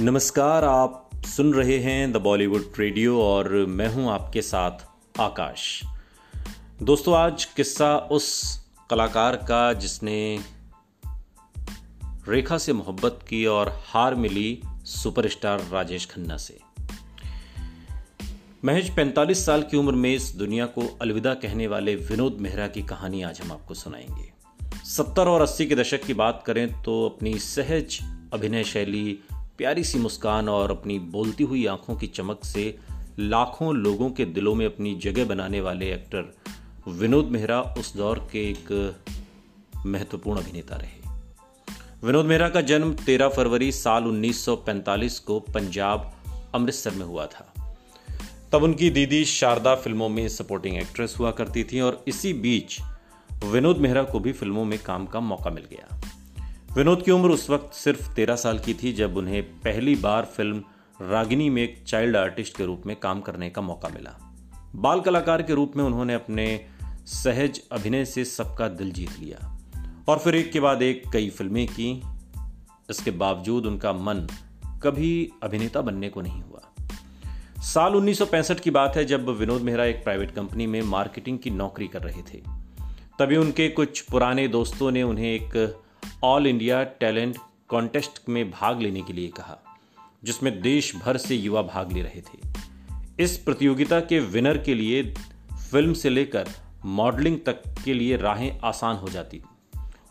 नमस्कार, 0.00 0.64
आप 0.64 1.10
सुन 1.26 1.54
रहे 1.54 1.78
हैं 1.78 2.12
द 2.12 2.16
बॉलीवुड 2.16 2.72
रेडियो 2.78 3.22
और 3.22 3.48
मैं 3.66 3.88
हूँ 3.88 4.10
आपके 4.10 4.42
साथ 4.42 4.70
आकाश। 5.20 5.82
दोस्तों, 6.82 7.16
आज 7.16 7.44
किस्सा 7.44 7.96
उस 7.96 8.58
कलाकार 8.90 9.36
का 9.36 9.72
जिसने 9.72 10.38
रेखा 12.28 12.58
से 12.58 12.72
मोहब्बत 12.72 13.18
की 13.28 13.46
और 13.46 13.82
हार 13.86 14.14
मिली 14.14 14.62
सुपरस्टार 14.66 15.68
राजेश 15.72 16.06
खन्ना 16.06 16.36
से। 16.36 16.58
महज 18.64 18.90
45 18.90 19.46
साल 19.46 19.62
की 19.62 19.76
उम्र 19.76 19.92
में 19.92 20.14
इस 20.14 20.34
दुनिया 20.36 20.66
को 20.66 20.98
अलविदा 21.02 21.34
कहने 21.34 21.66
वाले 21.66 21.94
विनोद 21.94 22.36
मेहरा 22.40 22.66
की 22.66 22.82
कहानी 22.82 23.22
आज 23.22 23.40
हम 23.40 23.52
आपको 23.52 23.74
सुनाएँगे। 23.74 24.32
70 24.84 25.26
और 25.26 25.42
80 25.42 25.66
के 25.66 25.74
दशक 25.74 26.02
की 26.04 26.14
बात 26.14 26.44
करें 26.46 26.82
तो 26.82 27.08
अपनी 27.08 27.38
सहज 27.38 27.98
अभिनय 28.32 28.64
शैली 28.64 29.18
प्यारी 29.58 29.84
सी 29.84 29.98
मुस्कान 29.98 30.48
और 30.48 30.70
अपनी 30.70 30.98
बोलती 30.98 31.44
हुई 31.44 31.66
आँखों 31.66 31.96
की 31.96 32.06
चमक 32.06 32.44
से 32.44 32.78
लाखों 33.18 33.74
लोगों 33.74 34.10
के 34.10 34.24
दिलों 34.24 34.54
में 34.54 34.66
अपनी 34.66 34.94
जगह 34.94 35.24
बनाने 35.24 35.60
वाले 35.60 35.92
एक्टर 35.92 36.36
विनोद 36.88 37.24
मेहरा 37.24 37.62
उस 37.62 37.96
दौर 37.96 38.28
के 38.32 38.50
एक 38.50 38.94
महत्वपूर्ण 39.86 40.40
अभिनेता 40.40 40.76
रहे। 40.76 41.10
विनोद 42.04 42.26
मेहरा 42.26 42.48
का 42.48 42.60
जन्म 42.60 42.94
13 42.94 43.28
फरवरी 43.28 43.72
साल 43.72 44.04
1945 44.04 45.18
को 45.18 45.40
पंजाब 45.40 46.12
अमृतसर 46.54 46.90
में 46.90 47.06
हुआ 47.06 47.26
था। 47.26 47.76
तब 48.52 48.62
उनकी 48.62 48.90
दीदी 48.90 49.24
शारदा 49.24 49.74
फ़िल्मों 49.74 50.08
में 50.08 50.28
सपोर्टिंग 50.28 50.76
एक्ट्रेस 50.76 51.14
हुआ 51.18 51.30
करती 51.30 51.64
थी 51.64 51.80
और 51.80 52.04
इसी 52.08 52.32
बीच 52.32 52.80
विनोद 53.44 53.78
मेहरा 53.78 54.02
को 54.02 54.20
भी 54.20 54.32
फ़िल्मों 54.32 54.64
में 54.64 54.78
काम 54.78 55.06
का 55.06 55.20
मौका 55.20 55.50
मिल 55.50 55.64
गया। 55.64 56.05
विनोद 56.76 57.02
की 57.02 57.10
उम्र 57.10 57.30
उस 57.30 57.50
वक्त 57.50 57.74
सिर्फ़ 57.74 58.14
तेरह 58.14 58.36
साल 58.36 58.58
की 58.58 58.74
थी, 58.74 58.92
जब 58.92 59.16
उन्हें 59.16 59.42
पहली 59.42 59.94
बार 59.94 60.24
फ़िल्म 60.24 60.62
रागिनी 61.02 61.50
में 61.50 61.62
एक 61.62 61.84
चाइल्ड 61.86 62.16
आर्टिस्ट 62.16 62.56
के 62.56 62.64
रूप 62.64 62.82
में 62.86 62.96
काम 62.96 63.20
करने 63.20 63.50
का 63.50 63.62
मौका 63.62 63.88
मिला। 63.88 64.34
बाल 64.74 65.00
कलाकार 65.00 65.42
के 65.42 65.54
रूप 65.54 65.72
में 65.76 65.84
उन्होंने 65.84 66.14
अपने 66.14 66.66
सहज 67.06 67.62
अभिनय 67.72 68.04
से 68.04 68.24
सबका 68.24 68.68
दिल 68.68 68.92
जीत 68.92 69.10
लिया 69.20 69.58
और 70.08 70.18
फिर 70.18 70.34
एक 70.34 70.52
के 70.52 70.60
बाद 70.60 70.82
एक 70.82 71.02
कई 71.12 71.30
फ़िल्में 71.30 71.68
की। 71.68 72.02
इसके 72.90 73.10
बावजूद 73.10 73.66
उनका 73.66 73.92
मन 73.92 74.28
कभी 74.82 75.30
अभिनेता 75.42 75.80
बनने 75.80 76.08
को 76.08 76.20
नहीं 76.20 76.42
हुआ। 76.42 76.74
साल 77.62 77.96
1965 77.96 78.60
की 78.60 78.70
बात 78.70 78.96
है, 78.96 79.04
जब 79.04 79.28
विनोद 79.28 79.62
मेहरा 79.62 79.84
एक 79.84 80.04
प्राइवेट 80.04 80.30
कंपनी 80.30 80.66
में 80.66 80.82
मार्केटिंग 80.82 81.38
की 81.38 81.50
नौकरी 81.50 81.88
कर 81.88 82.02
रहे 82.02 82.22
थे। 82.22 82.42
तभी 83.18 83.36
उनके 83.36 83.68
कुछ 83.68 84.00
पुराने 84.00 84.48
दोस्तों 84.48 84.90
ने 84.90 85.02
उन्हें 85.02 85.34
एक 85.34 85.82
ऑल 86.24 86.46
इंडिया 86.46 86.84
टैलेंट 86.84 87.36
कॉन्टेस्ट 87.68 88.28
में 88.28 88.50
भाग 88.50 88.80
लेने 88.80 89.02
के 89.02 89.12
लिए 89.12 89.28
कहा, 89.28 89.58
जिसमें 90.24 90.60
देश 90.60 90.96
भर 90.96 91.16
से 91.16 91.34
युवा 91.34 91.62
भाग 91.62 91.92
ले 91.92 92.02
रहे 92.02 92.20
थे। 92.20 92.38
इस 93.24 93.38
प्रतियोगिता 93.38 94.00
के 94.00 94.20
विनर 94.20 94.58
के 94.58 94.74
लिए 94.74 95.14
फ़िल्म 95.70 95.92
से 95.92 96.10
लेकर 96.10 96.48
मॉडलिंग 96.84 97.38
तक 97.46 97.62
के 97.84 97.94
लिए 97.94 98.16
राहें 98.16 98.60
आसान 98.64 98.96
हो 98.96 99.08
जाती। 99.08 99.42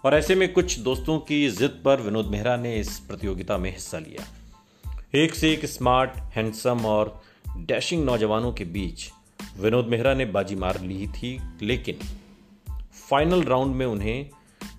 और 0.06 0.16
ऐसे 0.16 0.36
में 0.36 0.54
कुछ 0.54 0.80
दोस्तों 0.80 1.20
की 1.20 1.50
जिद 1.50 1.82
पर 1.86 2.02
विनोद 2.02 2.26
मेहरा 2.26 2.58
ने 2.58 2.80
इस 2.80 3.00
प्रतियोगिता 3.00 3.58
में 3.58 3.72
हिस्सा 3.72 4.00
लिया। 4.00 4.28
एक 5.16 5.36
से 5.36 5.54
एक 5.54 5.66
स्मार्ट, 5.66 6.12
हैंडसम 6.18 6.86
और 6.86 7.24
डैशिंग 7.58 8.06
नौजवानों 8.06 8.54
के 8.54 8.66
बीच 8.66 9.10
विनोद 9.58 9.88
मेहरा 9.88 10.14
ने 10.14 10.26
बाजी 10.26 10.56
मार 10.56 10.82
ली 10.82 11.08
थी, 11.08 11.42
लेकिन 11.62 12.00
फाइनल 13.10 13.44
राउंड 13.44 13.76
में 13.76 13.86
उन्हें 13.86 14.30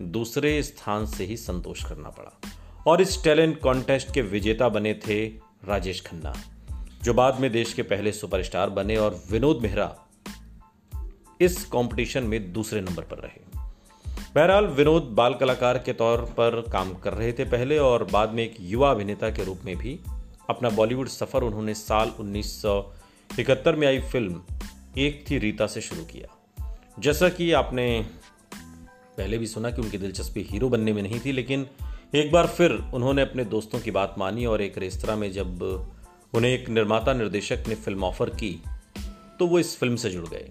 दूसरे 0.02 0.62
स्थान 0.62 1.06
से 1.06 1.24
ही 1.24 1.36
संतोष 1.36 1.84
करना 1.84 2.08
पड़ा। 2.08 2.40
और 2.86 3.00
इस 3.00 3.24
टैलेंट 3.24 3.60
कॉन्टेस्ट 3.60 4.14
के 4.14 4.22
विजेता 4.22 4.68
बने 4.68 4.94
थे 4.94 5.26
राजेश 5.64 6.00
खन्ना, 6.00 6.34
जो 7.02 7.14
बाद 7.14 7.40
में 7.40 7.52
देश 7.52 7.72
के 7.72 7.82
पहले 7.82 8.12
सुपरस्टार 8.12 8.70
बने 8.70 8.96
और 8.96 9.22
विनोद 9.30 9.58
मेहरा 9.62 9.96
इस 11.40 11.64
कंपटीशन 11.64 12.24
में 12.24 12.52
दूसरे 12.52 12.80
नंबर 12.80 13.02
पर 13.02 13.16
रहे। 13.16 13.40
बहरहाल, 14.34 14.66
विनोद 14.66 15.02
बाल 15.02 15.34
कलाकार 15.34 15.78
के 15.78 15.92
तौर 15.92 16.20
पर 16.20 16.60
काम 16.72 16.94
कर 16.94 17.12
रहे 17.12 17.32
थे 17.32 17.44
पहले 17.44 17.78
और 17.78 18.04
बाद 18.04 18.30
में 18.30 18.44
एक 18.44 18.56
युवा 18.60 18.90
अभिनेता 18.90 19.30
के 19.30 19.44
रूप 19.44 19.60
में 19.64 19.76
भी 19.76 20.00
अपना 20.50 20.70
बॉलीवुड 20.70 21.08
सफ़र 21.08 21.42
उन्होंने 21.42 21.74
साल 21.74 22.12
1971 22.20 23.76
में 23.76 23.86
आई 23.86 24.00
फ़िल्म 24.00 24.42
एक 24.98 25.24
थी 25.30 25.38
रीता 25.38 25.66
से 25.66 25.80
शुरू 25.80 26.04
किया। 26.04 26.58
जैसा 26.98 27.28
कि 27.28 27.52
आपने 27.52 28.06
पहले 29.16 29.38
भी 29.38 29.46
सुना 29.46 29.70
कि 29.70 29.82
उनकी 29.82 29.98
दिलचस्पी 29.98 30.42
हीरो 30.42 30.68
बनने 30.68 30.92
में 30.92 31.02
नहीं 31.02 31.20
थी, 31.20 31.32
लेकिन 31.32 31.66
एक 32.14 32.32
बार 32.32 32.46
फिर 32.46 32.72
उन्होंने 32.94 33.22
अपने 33.22 33.44
दोस्तों 33.44 33.80
की 33.80 33.90
बात 33.90 34.14
मानी 34.18 34.46
और 34.46 34.62
एक 34.62 34.78
रेस्तरा 34.78 35.16
में 35.16 35.30
जब 35.32 35.62
उन्हें 36.34 36.52
एक 36.52 36.68
निर्माता 36.68 37.12
निर्देशक 37.12 37.64
ने 37.68 37.74
फ़िल्म 37.74 38.04
ऑफ़र 38.04 38.30
की 38.30 38.50
तो 39.38 39.46
वो 39.46 39.58
इस 39.58 39.76
फ़िल्म 39.78 39.96
से 39.96 40.10
जुड़ 40.10 40.26
गए। 40.26 40.50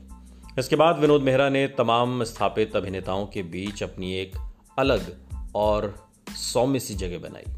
इसके 0.60 0.76
बाद 0.76 1.00
विनोद 1.00 1.22
मेहरा 1.22 1.50
ने 1.50 1.68
तमाम 1.68 2.24
स्थापित 2.24 2.76
अभिनेताओं 2.76 3.26
के 3.26 3.44
बीच 3.44 3.84
अपनी 3.84 4.14
एक 4.14 4.36
अलग 4.80 5.16
और 5.56 5.94
सौम्य 6.38 6.80
सी 6.80 6.96
जगह 6.96 7.20
बनाई। 7.20 7.56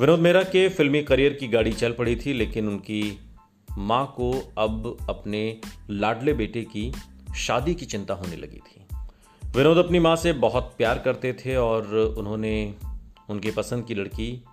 विनोद 0.00 0.18
मेहरा 0.18 0.42
के 0.42 0.68
फिल्मी 0.68 1.02
करियर 1.02 1.32
की 1.32 1.48
गाड़ी 1.48 1.72
चल 1.72 1.92
पड़ी 1.92 2.16
थी, 2.16 2.32
लेकिन 2.32 2.68
उनकी 2.68 3.18
माँ 3.68 4.04
को 4.16 4.32
अब 4.58 4.96
अपने 5.08 5.60
लाडले 5.90 6.32
बेटे 6.32 6.62
की 6.66 6.92
शादी 7.36 7.74
की 7.74 7.86
चिंता 7.86 8.14
होने 8.14 8.36
लगी 8.36 8.58
थी। 8.58 8.84
विनोद 9.56 9.76
अपनी 9.76 9.98
माँ 9.98 10.16
से 10.16 10.32
बहुत 10.32 10.74
प्यार 10.78 10.98
करते 10.98 11.32
थे 11.32 11.56
और 11.56 11.94
उन्होंने 12.18 12.74
उनकी 13.30 13.50
पसंद 13.50 13.84
की 13.84 13.94
लड़की 13.94 14.44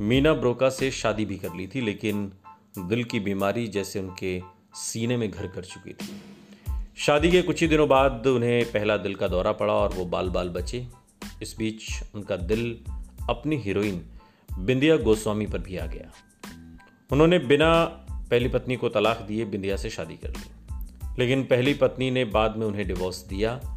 मीना 0.00 0.32
ब्रोका 0.32 0.70
से 0.70 0.90
शादी 0.90 1.24
भी 1.24 1.36
कर 1.36 1.54
ली 1.54 1.66
थी, 1.66 1.80
लेकिन 1.80 2.32
दिल 2.78 3.04
की 3.04 3.20
बीमारी 3.20 3.66
जैसे 3.66 4.00
उनके 4.00 4.42
सीने 4.74 5.16
में 5.16 5.30
घर 5.30 5.46
कर 5.46 5.64
चुकी 5.64 5.92
थी। 5.92 6.20
शादी 6.96 7.30
के 7.30 7.42
कुछ 7.42 7.62
ही 7.62 7.68
दिनों 7.68 7.88
बाद 7.88 8.26
उन्हें 8.26 8.64
पहला 8.64 8.96
दिल 8.96 9.14
का 9.14 9.28
दौरा 9.28 9.52
पड़ा 9.52 9.74
और 9.74 9.88
वो 9.88 10.04
बाल 10.04 10.28
बाल 10.28 10.48
बचे। 10.48 10.86
इस 11.42 11.54
बीच 11.58 11.82
उनका 12.14 12.36
दिल 12.36 12.78
अपनी 13.30 13.56
हीरोइन 13.56 14.06
बिंदिया 14.58 14.96
गोस्वामी 14.96 15.46
पर 15.46 15.58
भी 15.58 15.76
आ 15.76 15.86
गया। 15.86 16.12
उन्होंने 17.12 17.38
बिना 17.38 17.84
पहली 18.30 18.48
पत्नी 18.48 18.76
को 18.76 18.88
तलाक 18.88 19.20
दिए 19.20 19.44
बिंदिया 19.44 19.76
से 19.76 19.90
शादी 19.90 20.16
कर 20.16 20.28
ली। 20.28 20.74
लेकिन 21.18 21.44
पहली 21.44 21.74
पत्नी 21.74 22.10
ने 22.10 22.24
बाद 22.24 22.56
में 22.56 22.66
उन्हें 22.66 22.86
डिवोर्स 22.86 23.24
दिया। 23.24 23.76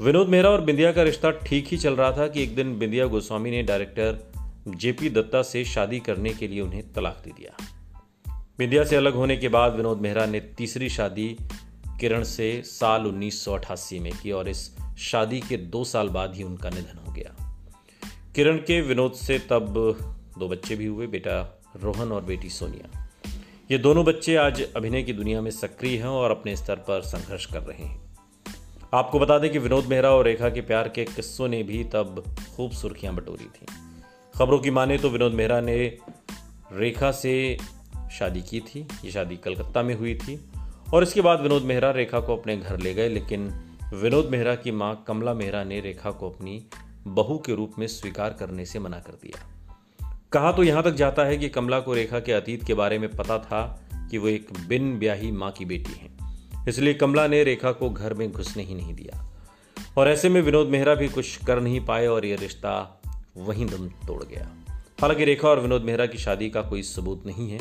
विनोद 0.00 0.28
मेहरा 0.28 0.50
और 0.50 0.60
बिंदिया 0.60 0.92
का 0.92 1.02
रिश्ता 1.02 1.30
ठीक 1.30 1.66
ही 1.66 1.76
चल 1.76 1.96
रहा 1.96 2.12
था 2.12 2.28
कि 2.28 2.42
एक 2.42 2.54
दिन 2.54 2.78
बिंदिया 2.78 3.06
गोस्वामी 3.06 3.50
ने 3.50 3.62
डायरेक्टर 3.62 4.32
जेपी 4.68 5.10
दत्ता 5.10 5.42
से 5.42 5.64
शादी 5.64 6.00
करने 6.00 6.30
के 6.30 6.48
लिए 6.48 6.60
उन्हें 6.60 6.92
तलाक 6.92 7.22
दे 7.24 7.30
दिया। 7.30 7.66
बिंदिया 8.58 8.84
से 8.84 8.96
अलग 8.96 9.14
होने 9.14 9.36
के 9.36 9.48
बाद 9.48 9.74
विनोद 9.74 9.98
मेहरा 9.98 10.26
ने 10.26 10.40
तीसरी 10.40 10.88
शादी 10.88 11.36
किरण 12.00 12.22
से 12.22 12.62
साल 12.62 13.06
उन्नीस 13.06 13.44
सौ 13.44 13.54
अठासी 13.54 13.98
में 13.98 14.12
की 14.22 14.32
और 14.32 14.48
इस 14.48 14.76
शादी 14.98 15.40
के 15.40 15.56
दो 15.56 15.84
साल 15.84 16.08
बाद 16.08 16.34
ही 16.34 16.42
उनका 16.42 16.70
निधन 16.70 16.98
हो 17.06 17.12
गया। 17.12 17.60
किरण 18.34 18.56
के 18.56 18.80
विनोद 18.80 19.12
से 19.12 19.38
तब 19.38 19.68
दो 20.38 20.48
बच्चे 20.48 20.76
भी 20.76 20.86
हुए, 20.86 21.06
बेटा 21.06 21.62
रोहन 21.82 22.12
और 22.12 22.24
बेटी 22.24 22.48
सोनिया। 22.48 23.08
ये 23.70 23.78
दोनों 23.78 24.04
बच्चे 24.04 24.36
आज 24.36 24.62
अभिनय 24.76 25.02
की 25.02 25.12
दुनिया 25.12 25.40
में 25.40 25.50
सक्रिय 25.50 25.98
हैं 25.98 26.06
और 26.06 26.30
अपने 26.30 26.56
स्तर 26.56 26.76
पर 26.76 27.00
संघर्ष 27.00 27.46
कर 27.46 27.60
रहे 27.60 27.84
हैं। 27.84 28.09
आपको 28.94 29.18
बता 29.18 29.38
दें 29.38 29.50
कि 29.52 29.58
विनोद 29.58 29.84
मेहरा 29.84 30.10
और 30.10 30.24
रेखा 30.24 30.48
के 30.48 30.60
प्यार 30.60 30.88
के 30.88 31.04
किस्सों 31.04 31.48
ने 31.48 31.62
भी 31.62 31.84
तब 31.84 32.22
खूब 32.56 32.70
सुर्खियाँ 32.70 33.14
बटोरी 33.14 33.44
थी। 33.44 33.66
खबरों 34.38 34.58
की 34.58 34.70
माने 34.70 34.98
तो 34.98 35.10
विनोद 35.10 35.32
मेहरा 35.32 35.60
ने 35.60 35.76
रेखा 36.72 37.10
से 37.12 37.58
शादी 38.12 38.42
की 38.42 38.60
थी, 38.60 38.86
ये 39.04 39.10
शादी 39.10 39.36
कलकत्ता 39.36 39.82
में 39.82 39.94
हुई 39.94 40.14
थी, 40.14 40.50
और 40.94 41.02
इसके 41.02 41.20
बाद 41.20 41.40
विनोद 41.40 41.62
मेहरा 41.62 41.90
रेखा 41.90 42.20
को 42.20 42.36
अपने 42.36 42.56
घर 42.56 42.78
ले 42.78 42.94
गए, 42.94 43.08
लेकिन 43.08 43.48
विनोद 43.94 44.28
मेहरा 44.30 44.54
की 44.54 44.70
माँ 44.70 45.04
कमला 45.08 45.34
मेहरा 45.34 45.64
ने 45.64 45.80
रेखा 45.80 46.10
को 46.10 46.30
अपनी 46.30 46.64
बहू 47.06 47.38
के 47.38 47.54
रूप 47.54 47.72
में 47.78 47.86
स्वीकार 47.86 48.30
करने 48.30 48.64
से 48.64 48.78
मना 48.78 48.98
कर 48.98 49.12
दिया। 49.12 49.48
कहा 50.32 50.52
तो 50.52 50.62
यहाँ 50.62 50.82
तक 50.82 50.90
जाता 50.90 51.24
है 51.24 51.36
कि 51.36 51.48
कमला 51.48 51.80
को 51.80 51.94
रेखा 51.94 52.20
के 52.20 52.32
अतीत 52.32 52.64
के 52.64 52.74
बारे 52.74 52.98
में 52.98 53.10
पता 53.10 53.38
था 53.38 53.86
कि 54.10 54.18
वो 54.18 54.28
एक 54.28 54.48
बिन 54.68 54.98
ब्याही 54.98 55.30
माँ 55.32 55.50
की 55.50 55.64
बेटी 55.64 55.92
है। 55.92 56.19
इसलिए 56.70 56.94
कमला 56.94 57.26
ने 57.26 57.44
रेखा 57.44 57.72
को 57.72 57.90
घर 57.90 58.14
में 58.14 58.32
घुसने 58.32 58.62
ही 58.62 58.74
नहीं 58.74 58.94
दिया। 58.94 59.26
और 59.98 60.08
ऐसे 60.08 60.28
में 60.28 60.42
विनोद 60.42 60.66
मेहरा 60.66 60.94
भी 60.94 61.08
कुछ 61.08 61.36
कर 61.36 61.60
नहीं 61.60 61.84
पाए 61.84 62.06
और 62.06 62.26
यह 62.26 62.36
रिश्ता 62.36 63.02
वहीं 63.36 63.66
दम 63.66 63.88
तोड़ 63.88 64.24
गया। 64.24 64.56
हालाँकि 65.00 65.24
रेखा 65.24 65.48
और 65.48 65.60
विनोद 65.60 65.82
मेहरा 65.82 66.06
की 66.06 66.18
शादी 66.18 66.50
का 66.50 66.62
कोई 66.62 66.82
सबूत 66.82 67.26
नहीं 67.26 67.50
है। 67.50 67.60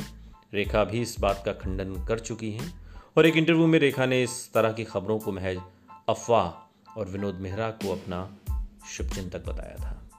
रेखा 0.53 0.83
भी 0.83 1.01
इस 1.01 1.19
बात 1.19 1.43
का 1.45 1.53
खंडन 1.53 2.05
कर 2.05 2.19
चुकी 2.19 2.51
है 2.51 2.73
और 3.17 3.25
एक 3.25 3.35
इंटरव्यू 3.35 3.67
में 3.67 3.79
रेखा 3.79 4.05
ने 4.05 4.23
इस 4.23 4.53
तरह 4.53 4.71
की 4.71 4.83
खबरों 4.83 5.19
को 5.19 5.31
महज 5.31 5.57
अफवाह 6.09 6.73
और 6.99 7.07
विनोद 7.07 7.35
मेहरा 7.35 7.69
को 7.69 7.91
अपना 7.91 8.37
शुभचिंतक 8.89 9.45
बताया 9.45 9.75
था। 9.75 10.09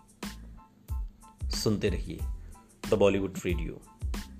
सुनते 1.49 1.89
रहिए 1.89 2.19
द 2.91 2.95
बॉलीवुड 2.95 3.35
रेडियो। 3.47 3.81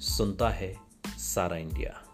सुनता 0.01 0.49
है 0.49 0.77
सारा 1.07 1.57
इंडिया। 1.57 2.10